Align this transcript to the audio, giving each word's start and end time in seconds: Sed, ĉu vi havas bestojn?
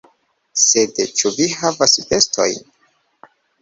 Sed, 0.61 1.03
ĉu 1.21 1.33
vi 1.37 1.49
havas 1.59 1.97
bestojn? 2.09 2.61